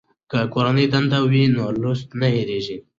[0.31, 2.77] که کورنۍ دنده وي نو لوست نه هېریږي.